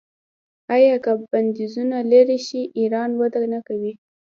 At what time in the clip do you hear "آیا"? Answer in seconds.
0.75-0.95